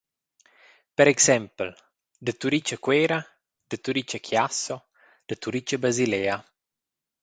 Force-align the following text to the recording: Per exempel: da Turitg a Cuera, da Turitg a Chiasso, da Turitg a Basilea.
Per 1.01 1.05
exempel: 1.11 1.69
da 2.29 2.33
Turitg 2.41 2.69
a 2.77 2.77
Cuera, 2.87 3.19
da 3.69 3.77
Turitg 3.83 4.11
a 4.17 4.23
Chiasso, 4.25 4.77
da 5.27 5.35
Turitg 5.43 5.69
a 5.75 5.81
Basilea. 5.83 6.37